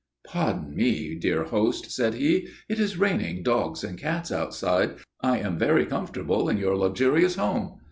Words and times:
"Pardon 0.25 0.75
me, 0.75 1.13
dear 1.13 1.43
host," 1.43 1.91
said 1.91 2.15
he. 2.15 2.47
"It 2.67 2.79
is 2.79 2.97
raining 2.97 3.43
dogs 3.43 3.83
and 3.83 3.99
cats 3.99 4.31
outside. 4.31 4.95
I 5.21 5.37
am 5.37 5.59
very 5.59 5.85
comfortable 5.85 6.49
in 6.49 6.57
your 6.57 6.75
luxurious 6.75 7.35
home. 7.35 7.75